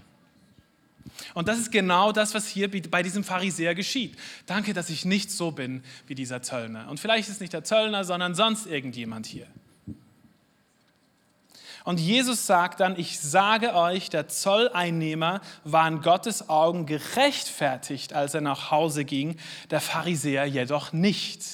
[1.33, 4.17] Und das ist genau das, was hier bei diesem Pharisäer geschieht.
[4.45, 6.89] Danke, dass ich nicht so bin wie dieser Zöllner.
[6.89, 9.47] Und vielleicht ist nicht der Zöllner, sondern sonst irgendjemand hier.
[11.87, 18.33] Und Jesus sagt dann, ich sage euch, der Zolleinnehmer war in Gottes Augen gerechtfertigt, als
[18.33, 19.37] er nach Hause ging,
[19.69, 21.45] der Pharisäer jedoch nicht.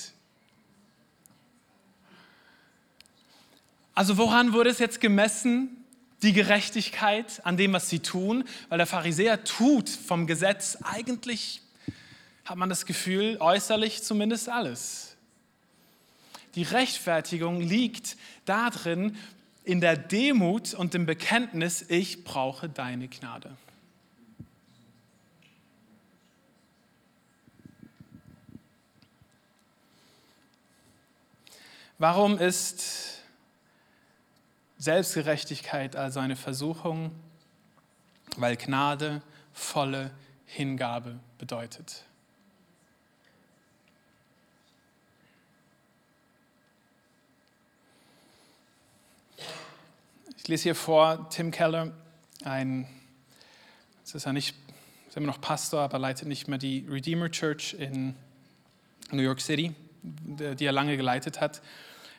[3.93, 5.82] Also woran wurde es jetzt gemessen,
[6.23, 8.45] die Gerechtigkeit an dem, was sie tun?
[8.69, 11.61] Weil der Pharisäer tut vom Gesetz eigentlich,
[12.45, 15.15] hat man das Gefühl, äußerlich zumindest alles.
[16.55, 19.17] Die Rechtfertigung liegt darin,
[19.65, 23.55] in der Demut und dem Bekenntnis, ich brauche deine Gnade.
[31.97, 33.12] Warum ist
[34.83, 37.11] Selbstgerechtigkeit also eine Versuchung?
[38.35, 39.21] Weil Gnade
[39.53, 40.11] volle
[40.45, 42.03] Hingabe bedeutet.
[50.37, 51.93] Ich lese hier vor Tim Keller,
[52.43, 52.85] ein,
[54.03, 54.53] das ist ja nicht,
[55.07, 58.15] ist immer noch Pastor, aber leitet nicht mehr die Redeemer Church in
[59.11, 61.61] New York City, die er lange geleitet hat.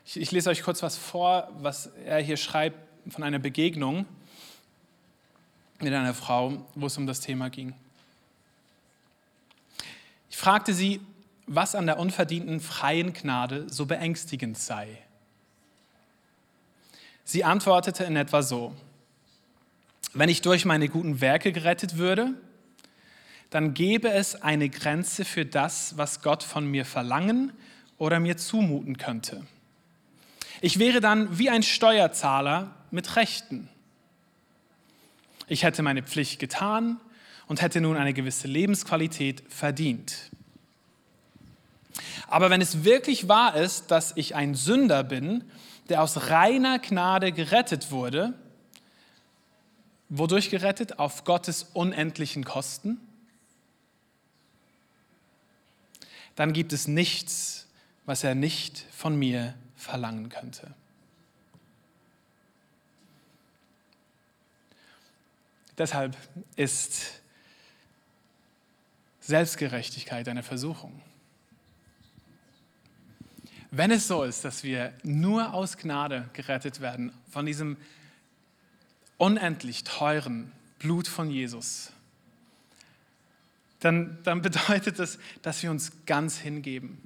[0.07, 2.79] Ich, ich lese euch kurz was vor, was er hier schreibt
[3.11, 4.07] von einer Begegnung
[5.81, 7.75] mit einer Frau, wo es um das Thema ging.
[10.31, 11.01] Ich fragte sie,
[11.47, 14.99] was an der unverdienten freien Gnade so beängstigend sei.
[17.25, 18.75] Sie antwortete in etwa so,
[20.13, 22.35] wenn ich durch meine guten Werke gerettet würde,
[23.51, 27.53] dann gäbe es eine Grenze für das, was Gott von mir verlangen
[27.99, 29.47] oder mir zumuten könnte.
[30.65, 33.69] Ich wäre dann wie ein Steuerzahler mit Rechten.
[35.47, 36.99] Ich hätte meine Pflicht getan
[37.47, 40.31] und hätte nun eine gewisse Lebensqualität verdient.
[42.29, 45.45] Aber wenn es wirklich wahr ist, dass ich ein Sünder bin
[45.91, 48.33] der aus reiner Gnade gerettet wurde.
[50.09, 50.99] Wodurch gerettet?
[50.99, 52.99] Auf Gottes unendlichen Kosten.
[56.37, 57.69] Dann gibt es nichts,
[58.07, 60.75] was er nicht von mir verlangen könnte.
[65.77, 66.17] Deshalb
[66.57, 67.21] ist
[69.21, 71.01] Selbstgerechtigkeit eine Versuchung.
[73.71, 77.77] Wenn es so ist, dass wir nur aus Gnade gerettet werden, von diesem
[79.19, 81.91] unendlich teuren Blut von Jesus,
[83.81, 87.03] dann, dann bedeutet das, dass wir uns ganz hingeben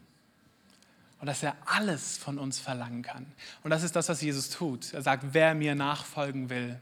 [1.21, 3.27] und dass er alles von uns verlangen kann.
[3.63, 4.93] Und das ist das, was Jesus tut.
[4.93, 6.81] Er sagt, wer mir nachfolgen will,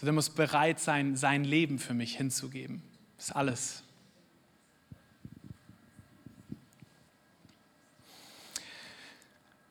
[0.00, 2.82] der muss bereit sein, sein Leben für mich hinzugeben.
[3.16, 3.82] Das ist alles.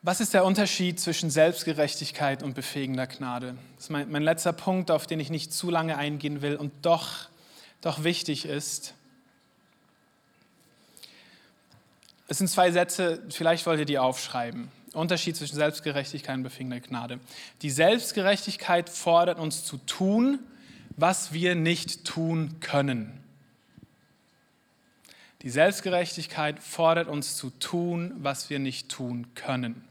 [0.01, 3.57] Was ist der Unterschied zwischen Selbstgerechtigkeit und befähigender Gnade?
[3.75, 6.71] Das ist mein, mein, letzter Punkt, auf den ich nicht zu lange eingehen will und
[6.85, 7.29] doch,
[7.81, 8.93] doch wichtig ist.
[12.27, 14.69] Es sind zwei Sätze, vielleicht wollt ihr die aufschreiben.
[14.93, 17.19] Unterschied zwischen Selbstgerechtigkeit und befähigender Gnade.
[17.61, 20.39] Die Selbstgerechtigkeit fordert uns zu tun,
[20.97, 23.23] was wir nicht tun können.
[25.43, 29.83] Die Selbstgerechtigkeit fordert uns zu tun, was wir nicht tun können.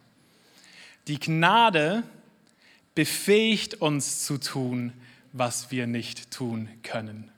[1.06, 2.02] Die Gnade
[2.94, 4.92] befähigt uns zu tun,
[5.32, 7.30] was wir nicht tun können.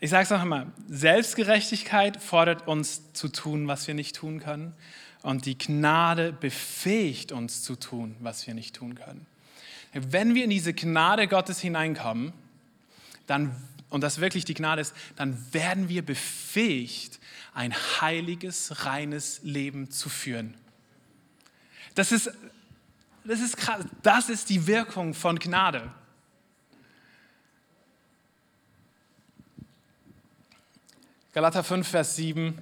[0.00, 4.74] Ich sage es noch einmal, Selbstgerechtigkeit fordert uns zu tun, was wir nicht tun können.
[5.22, 9.26] Und die Gnade befähigt uns zu tun, was wir nicht tun können.
[9.92, 12.32] Wenn wir in diese Gnade Gottes hineinkommen,
[13.26, 13.54] dann
[13.90, 17.18] und das wirklich die Gnade ist, dann werden wir befähigt,
[17.52, 20.54] ein heiliges, reines Leben zu führen.
[21.96, 22.30] Das ist,
[23.24, 23.84] das ist krass.
[24.02, 25.90] Das ist die Wirkung von Gnade.
[31.32, 32.58] Galater 5, Vers 7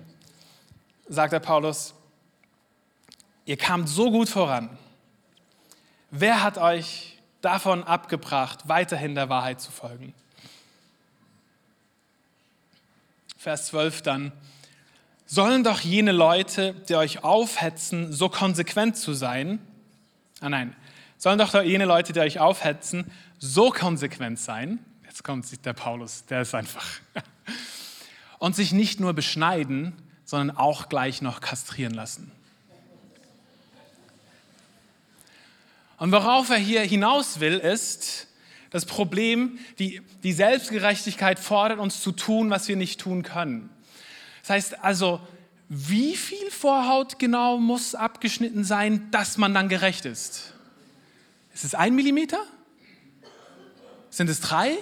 [1.09, 1.95] sagt der Paulus,
[3.47, 4.77] ihr kamt so gut voran.
[6.11, 10.13] Wer hat euch davon abgebracht, weiterhin der Wahrheit zu folgen?
[13.39, 14.33] Vers 12 dann,
[15.25, 19.61] sollen doch jene Leute, die euch aufhetzen, so konsequent zu sein,
[20.41, 20.77] ah nein,
[21.17, 26.43] sollen doch jene Leute, die euch aufhetzen, so konsequent sein, jetzt kommt der Paulus, der
[26.43, 26.85] ist einfach,
[28.39, 29.93] und sich nicht nur beschneiden,
[30.25, 32.31] sondern auch gleich noch kastrieren lassen.
[35.99, 38.29] Und worauf er hier hinaus will, ist
[38.71, 43.71] das Problem, die, die Selbstgerechtigkeit fordert uns zu tun, was wir nicht tun können.
[44.43, 45.21] Das heißt also,
[45.69, 50.55] wie viel Vorhaut genau muss abgeschnitten sein, dass man dann gerecht ist?
[51.53, 52.39] Ist es ein Millimeter?
[54.11, 54.77] Sind es drei?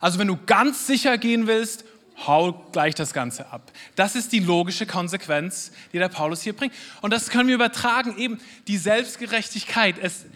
[0.00, 1.84] Also wenn du ganz sicher gehen willst,
[2.26, 3.72] hau gleich das Ganze ab.
[3.94, 6.74] Das ist die logische Konsequenz, die der Paulus hier bringt.
[7.00, 9.96] Und das können wir übertragen, eben die Selbstgerechtigkeit.
[10.00, 10.26] Es,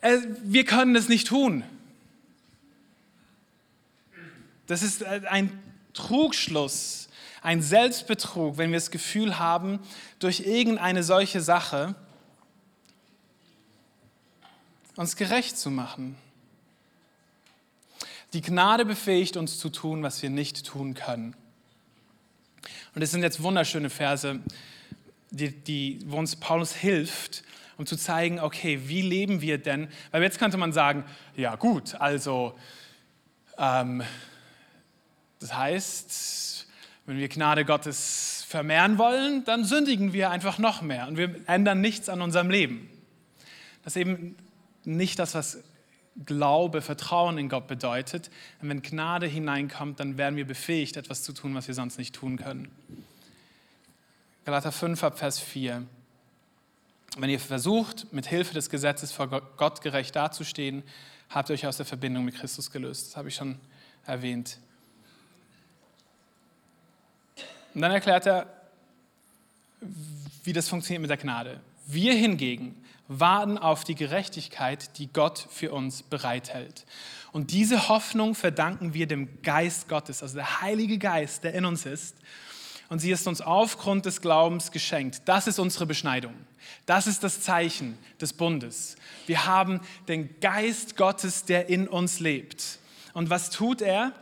[0.00, 1.64] es, wir können es nicht tun.
[4.66, 5.58] Das ist ein
[5.94, 7.08] Trugschluss,
[7.42, 9.80] ein Selbstbetrug, wenn wir das Gefühl haben,
[10.20, 11.94] durch irgendeine solche Sache
[14.96, 16.16] uns gerecht zu machen.
[18.32, 21.34] Die Gnade befähigt uns zu tun, was wir nicht tun können.
[22.94, 24.40] Und es sind jetzt wunderschöne Verse,
[25.30, 27.42] die, die, wo uns Paulus hilft,
[27.76, 29.88] um zu zeigen, okay, wie leben wir denn?
[30.10, 31.04] Weil jetzt könnte man sagen,
[31.36, 32.54] ja gut, also
[33.58, 34.02] ähm,
[35.40, 36.66] das heißt,
[37.06, 41.80] wenn wir Gnade Gottes vermehren wollen, dann sündigen wir einfach noch mehr und wir ändern
[41.80, 42.90] nichts an unserem Leben.
[43.82, 44.36] Das ist eben
[44.84, 45.62] nicht das, was
[46.26, 48.30] Glaube, Vertrauen in Gott bedeutet.
[48.60, 52.14] Und wenn Gnade hineinkommt, dann werden wir befähigt, etwas zu tun, was wir sonst nicht
[52.14, 52.68] tun können.
[54.44, 55.86] Galater 5 ab Vers 4.
[57.16, 60.82] Wenn ihr versucht, mit Hilfe des Gesetzes vor Gott gerecht dazustehen,
[61.28, 63.08] habt ihr euch aus der Verbindung mit Christus gelöst.
[63.08, 63.58] Das habe ich schon
[64.06, 64.58] erwähnt.
[67.74, 68.46] Und dann erklärt er,
[70.44, 71.60] wie das funktioniert mit der Gnade.
[71.86, 72.76] Wir hingegen
[73.10, 76.86] warten auf die Gerechtigkeit, die Gott für uns bereithält.
[77.32, 81.86] Und diese Hoffnung verdanken wir dem Geist Gottes, also der Heilige Geist, der in uns
[81.86, 82.16] ist.
[82.88, 85.22] Und sie ist uns aufgrund des Glaubens geschenkt.
[85.24, 86.34] Das ist unsere Beschneidung.
[86.86, 88.96] Das ist das Zeichen des Bundes.
[89.26, 92.78] Wir haben den Geist Gottes, der in uns lebt.
[93.12, 94.12] Und was tut er?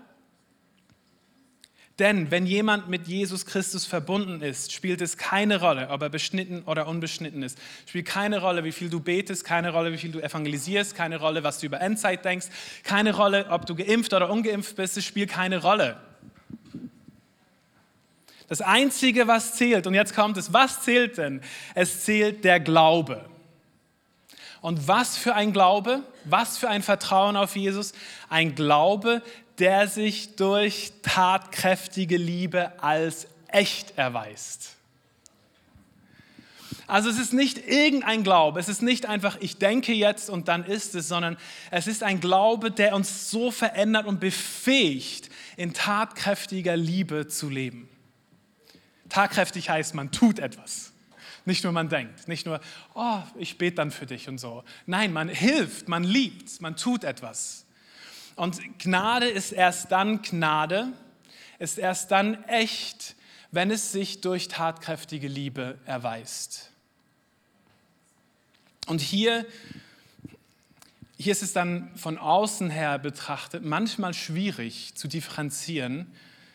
[1.99, 6.63] Denn wenn jemand mit Jesus Christus verbunden ist, spielt es keine Rolle, ob er beschnitten
[6.63, 7.59] oder unbeschnitten ist.
[7.87, 11.43] Spielt keine Rolle, wie viel du betest, keine Rolle, wie viel du evangelisierst, keine Rolle,
[11.43, 12.47] was du über Endzeit denkst,
[12.85, 15.97] keine Rolle, ob du geimpft oder ungeimpft bist, es spielt keine Rolle.
[18.47, 21.43] Das Einzige, was zählt, und jetzt kommt es, was zählt denn?
[21.75, 23.25] Es zählt der Glaube.
[24.61, 27.93] Und was für ein Glaube, was für ein Vertrauen auf Jesus?
[28.29, 29.23] Ein Glaube,
[29.59, 34.77] der sich durch tatkräftige Liebe als echt erweist.
[36.87, 40.65] Also es ist nicht irgendein Glaube, es ist nicht einfach, ich denke jetzt und dann
[40.65, 41.37] ist es, sondern
[41.71, 45.29] es ist ein Glaube, der uns so verändert und befähigt,
[45.59, 47.91] in tatkräftiger Liebe zu leben.
[49.11, 50.93] Tatkräftig heißt, man tut etwas.
[51.45, 52.61] Nicht nur man denkt, nicht nur,
[52.95, 54.65] oh, ich bete dann für dich und so.
[54.87, 57.67] Nein, man hilft, man liebt, man tut etwas.
[58.39, 60.93] Und Gnade ist erst dann Gnade,
[61.59, 63.17] ist erst dann echt,
[63.51, 66.71] wenn es sich durch tatkräftige Liebe erweist.
[68.87, 69.45] Und hier,
[71.17, 76.07] hier ist es dann von außen her betrachtet manchmal schwierig zu differenzieren.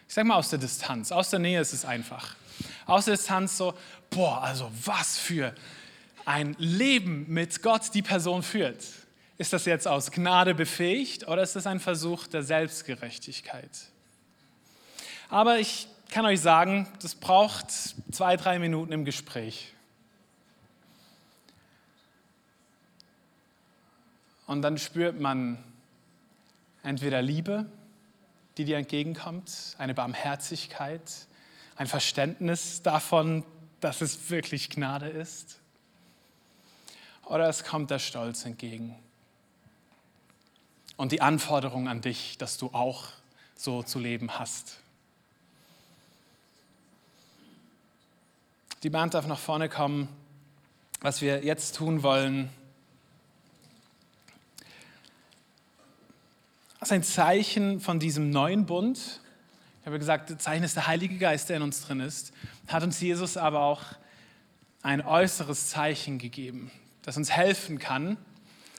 [0.08, 1.12] Ich sage mal aus der Distanz.
[1.12, 2.38] Aus der Nähe ist es einfach.
[2.86, 3.78] Aus der Distanz so,
[4.10, 5.54] boah, also was für
[6.24, 8.86] ein Leben mit Gott die Person führt.
[9.44, 13.70] Ist das jetzt aus Gnade befähigt oder ist das ein Versuch der Selbstgerechtigkeit?
[15.28, 19.74] Aber ich kann euch sagen, das braucht zwei, drei Minuten im Gespräch.
[24.48, 25.62] Und dann spürt man
[26.82, 27.66] entweder Liebe,
[28.56, 31.02] die dir entgegenkommt, eine Barmherzigkeit,
[31.76, 33.44] ein Verständnis davon,
[33.82, 35.60] dass es wirklich Gnade ist.
[37.26, 38.96] Oder es kommt der Stolz entgegen
[40.98, 43.08] und die Anforderung an dich, dass du auch
[43.56, 44.80] so zu leben hast.
[48.84, 50.10] Die Band darf nach vorne kommen.
[51.00, 52.50] Was wir jetzt tun wollen,
[56.82, 59.22] ist ein Zeichen von diesem neuen Bund,
[59.82, 62.34] Ich habe gesagt, das Zeichen ist der Heilige Geist, der in uns drin ist.
[62.68, 63.82] Hat uns Jesus aber auch
[64.82, 66.72] ein äußeres Zeichen gegeben,
[67.02, 68.18] das uns helfen kann,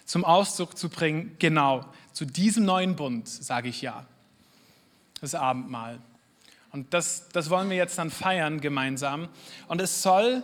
[0.05, 4.05] zum Ausdruck zu bringen, genau, zu diesem neuen Bund sage ich ja.
[5.21, 5.99] Das Abendmahl.
[6.71, 9.29] Und das, das wollen wir jetzt dann feiern gemeinsam.
[9.69, 10.43] Und es soll,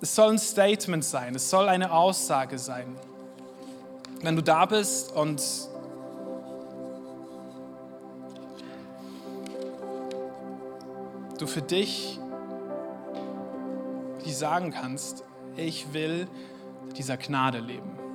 [0.00, 2.96] es soll ein Statement sein, es soll eine Aussage sein.
[4.22, 5.42] Wenn du da bist und
[11.38, 12.18] du für dich
[14.26, 15.22] die sagen kannst,
[15.56, 16.26] ich will
[16.96, 18.05] dieser Gnade leben.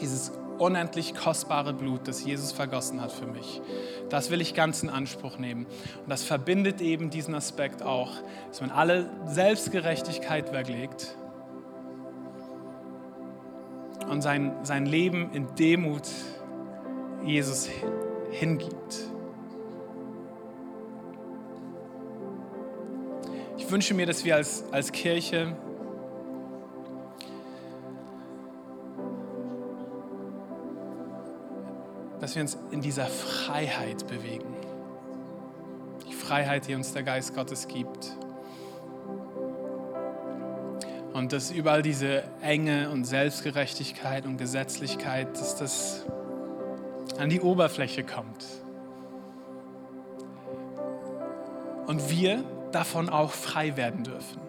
[0.00, 3.60] Dieses unendlich kostbare Blut, das Jesus vergossen hat für mich.
[4.08, 5.66] Das will ich ganz in Anspruch nehmen.
[5.66, 8.12] Und das verbindet eben diesen Aspekt auch,
[8.48, 11.16] dass man alle Selbstgerechtigkeit weglegt
[14.08, 16.08] und sein, sein Leben in Demut
[17.24, 17.68] Jesus
[18.30, 19.10] hingibt.
[23.58, 25.56] Ich wünsche mir, dass wir als, als Kirche
[32.36, 34.54] wir uns in dieser Freiheit bewegen.
[36.06, 38.16] Die Freiheit, die uns der Geist Gottes gibt.
[41.14, 46.04] Und dass überall diese Enge und Selbstgerechtigkeit und Gesetzlichkeit, dass das
[47.18, 48.44] an die Oberfläche kommt.
[51.86, 54.40] Und wir davon auch frei werden dürfen.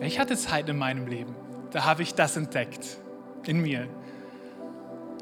[0.00, 1.34] Ich hatte Zeit in meinem Leben,
[1.70, 2.98] da habe ich das entdeckt
[3.44, 3.88] in mir.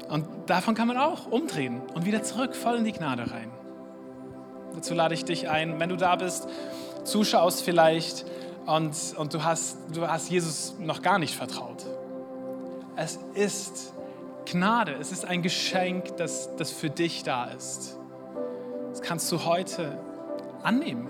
[0.09, 3.51] Und davon kann man auch umdrehen und wieder zurück, voll in die Gnade rein.
[4.73, 6.47] Dazu lade ich dich ein, wenn du da bist,
[7.03, 8.25] zuschaust vielleicht
[8.65, 11.85] und, und du, hast, du hast Jesus noch gar nicht vertraut.
[12.95, 13.93] Es ist
[14.45, 17.97] Gnade, es ist ein Geschenk, das, das für dich da ist.
[18.91, 19.97] Das kannst du heute
[20.63, 21.09] annehmen.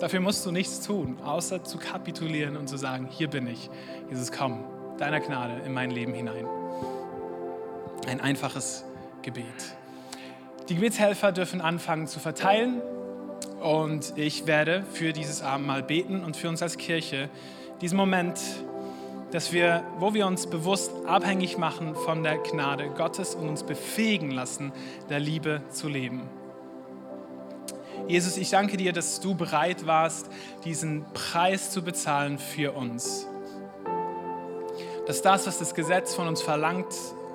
[0.00, 3.68] Dafür musst du nichts tun, außer zu kapitulieren und zu sagen, hier bin ich.
[4.10, 4.64] Jesus, komm,
[4.98, 6.46] deiner Gnade in mein Leben hinein.
[8.08, 8.84] Ein einfaches
[9.20, 9.44] Gebet.
[10.70, 12.80] Die Gebetshelfer dürfen anfangen zu verteilen
[13.60, 17.28] und ich werde für dieses Abendmahl beten und für uns als Kirche
[17.82, 18.40] diesen Moment,
[19.30, 24.30] dass wir, wo wir uns bewusst abhängig machen von der Gnade Gottes und uns befähigen
[24.30, 24.72] lassen,
[25.10, 26.22] der Liebe zu leben.
[28.06, 30.30] Jesus, ich danke dir, dass du bereit warst,
[30.64, 33.26] diesen Preis zu bezahlen für uns.
[35.06, 36.86] Dass das, was das Gesetz von uns verlangt,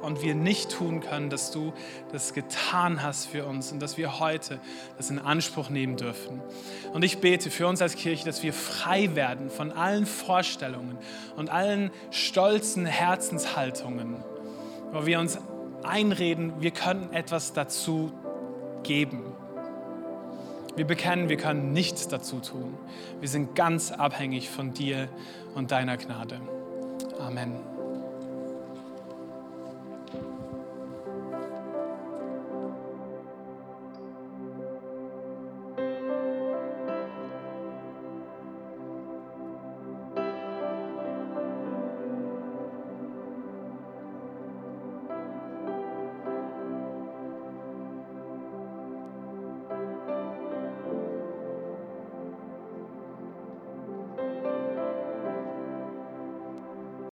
[0.04, 1.74] und wir nicht tun können, dass du
[2.12, 4.60] das getan hast für uns und dass wir heute
[4.98, 6.42] das in Anspruch nehmen dürfen.
[6.94, 10.98] Und ich bete für uns als Kirche, dass wir frei werden von allen Vorstellungen
[11.36, 14.24] und allen stolzen Herzenshaltungen,
[14.92, 15.40] wo wir uns
[15.84, 18.12] einreden, wir können etwas dazu
[18.84, 19.24] geben.
[20.76, 22.74] Wir bekennen, wir können nichts dazu tun.
[23.20, 25.08] Wir sind ganz abhängig von dir
[25.54, 26.42] und deiner Gnade.
[27.20, 27.73] Amen.